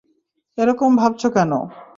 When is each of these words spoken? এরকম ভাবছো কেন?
এরকম 0.57 0.91
ভাবছো 0.95 1.27
কেন? 1.35 1.51